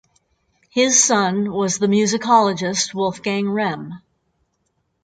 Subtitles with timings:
[0.71, 4.01] His son was the musicologist Wolfgang Rehm.